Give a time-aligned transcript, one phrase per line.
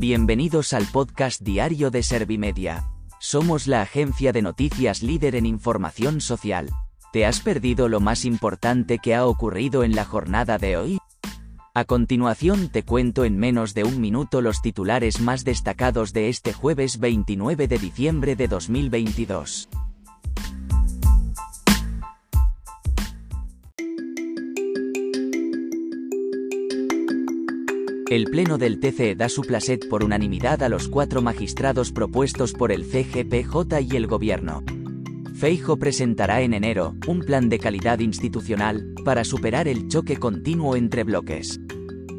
[0.00, 2.84] Bienvenidos al podcast diario de Servimedia.
[3.18, 6.70] Somos la agencia de noticias líder en información social.
[7.12, 10.98] ¿Te has perdido lo más importante que ha ocurrido en la jornada de hoy?
[11.74, 16.52] A continuación te cuento en menos de un minuto los titulares más destacados de este
[16.52, 19.68] jueves 29 de diciembre de 2022.
[28.10, 32.72] El Pleno del TCE da su placet por unanimidad a los cuatro magistrados propuestos por
[32.72, 34.62] el CGPJ y el Gobierno.
[35.34, 41.04] Feijo presentará en enero un plan de calidad institucional para superar el choque continuo entre
[41.04, 41.60] bloques.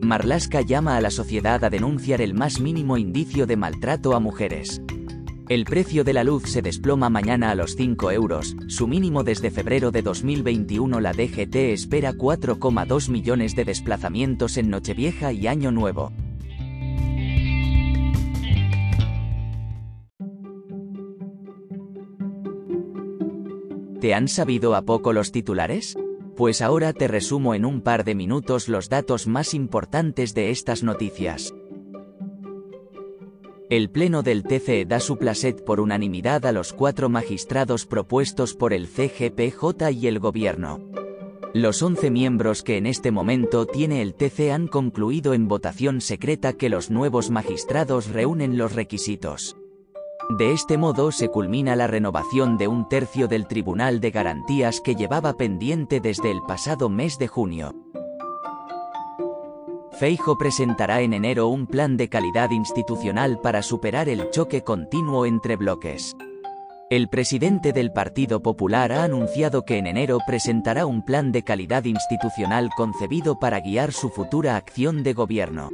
[0.00, 4.80] Marlaska llama a la sociedad a denunciar el más mínimo indicio de maltrato a mujeres.
[5.48, 9.50] El precio de la luz se desploma mañana a los 5 euros, su mínimo desde
[9.50, 11.00] febrero de 2021.
[11.00, 16.12] La DGT espera 4,2 millones de desplazamientos en Nochevieja y Año Nuevo.
[24.00, 25.96] ¿Te han sabido a poco los titulares?
[26.36, 30.82] Pues ahora te resumo en un par de minutos los datos más importantes de estas
[30.82, 31.52] noticias.
[33.72, 38.74] El Pleno del TCE da su placet por unanimidad a los cuatro magistrados propuestos por
[38.74, 40.78] el CGPJ y el Gobierno.
[41.54, 46.52] Los 11 miembros que en este momento tiene el TC han concluido en votación secreta
[46.52, 49.56] que los nuevos magistrados reúnen los requisitos.
[50.38, 54.96] De este modo se culmina la renovación de un tercio del Tribunal de Garantías que
[54.96, 57.74] llevaba pendiente desde el pasado mes de junio.
[59.98, 65.56] Feijo presentará en enero un plan de calidad institucional para superar el choque continuo entre
[65.56, 66.16] bloques.
[66.90, 71.84] El presidente del Partido Popular ha anunciado que en enero presentará un plan de calidad
[71.84, 75.70] institucional concebido para guiar su futura acción de gobierno.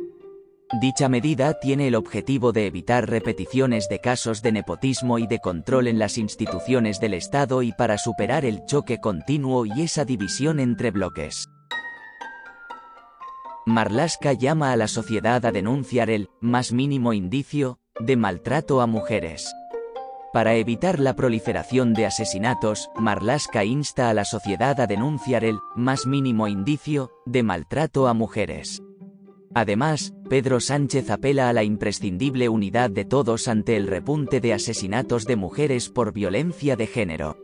[0.81, 5.89] Dicha medida tiene el objetivo de evitar repeticiones de casos de nepotismo y de control
[5.89, 10.91] en las instituciones del Estado y para superar el choque continuo y esa división entre
[10.91, 11.49] bloques.
[13.69, 19.55] Marlaska llama a la sociedad a denunciar el más mínimo indicio de maltrato a mujeres.
[20.33, 26.07] Para evitar la proliferación de asesinatos, Marlaska insta a la sociedad a denunciar el más
[26.07, 28.83] mínimo indicio de maltrato a mujeres.
[29.55, 35.27] Además, Pedro Sánchez apela a la imprescindible unidad de todos ante el repunte de asesinatos
[35.27, 37.37] de mujeres por violencia de género.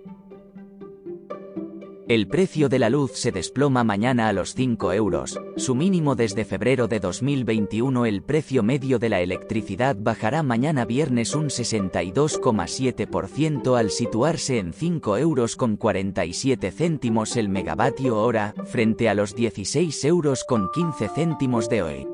[2.07, 6.45] El precio de la luz se desploma mañana a los 5 euros, su mínimo desde
[6.45, 13.91] febrero de 2021 el precio medio de la electricidad bajará mañana viernes un 62,7% al
[13.91, 20.45] situarse en 5 euros con 47 céntimos el megavatio hora, frente a los 16 euros
[20.45, 22.07] con 15 céntimos de hoy.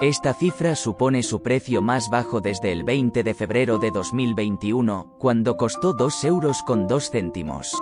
[0.00, 5.56] Esta cifra supone su precio más bajo desde el 20 de febrero de 2021, cuando
[5.56, 7.80] costó 2 euros con 2 céntimos.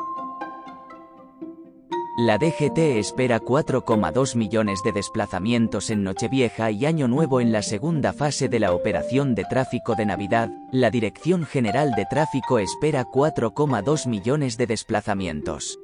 [2.23, 8.13] La DGT espera 4,2 millones de desplazamientos en Nochevieja y Año Nuevo en la segunda
[8.13, 10.51] fase de la operación de tráfico de Navidad.
[10.71, 15.79] La Dirección General de Tráfico espera 4,2 millones de desplazamientos.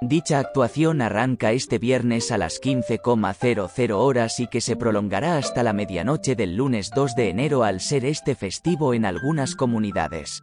[0.00, 5.72] Dicha actuación arranca este viernes a las 15,00 horas y que se prolongará hasta la
[5.72, 10.42] medianoche del lunes 2 de enero al ser este festivo en algunas comunidades.